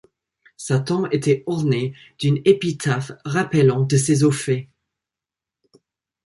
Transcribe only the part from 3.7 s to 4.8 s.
ses hauts faits.